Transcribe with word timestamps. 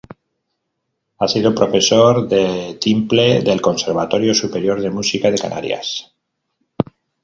Ha 1.19 1.27
sido 1.27 1.53
profesor 1.53 2.27
de 2.27 2.73
timple 2.81 3.41
del 3.43 3.61
Conservatorio 3.61 4.33
Superior 4.33 4.81
de 4.81 4.89
Música 4.89 5.29
de 5.29 5.37
Canarias. 5.37 6.11